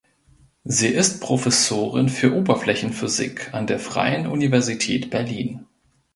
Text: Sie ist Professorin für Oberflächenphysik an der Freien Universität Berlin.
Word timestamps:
Sie 0.63 0.87
ist 0.87 1.21
Professorin 1.21 2.09
für 2.09 2.33
Oberflächenphysik 2.33 3.53
an 3.53 3.67
der 3.67 3.77
Freien 3.77 4.25
Universität 4.25 5.11
Berlin. 5.11 5.67